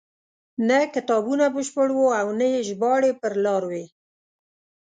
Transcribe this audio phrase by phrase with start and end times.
[0.67, 3.85] نه کتابونه بشپړ وو او نه یې ژباړې پر لار وې.